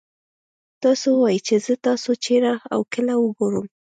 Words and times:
تاسو 0.83 1.07
ووايئ 1.13 1.39
چې 1.47 1.55
زه 1.65 1.73
تاسو 1.87 2.09
چېرې 2.23 2.53
او 2.73 2.79
کله 2.93 3.13
وګورم. 3.23 3.65